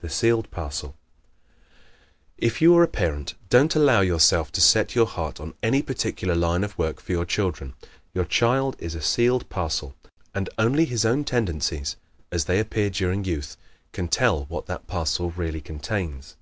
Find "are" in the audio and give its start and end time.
2.76-2.82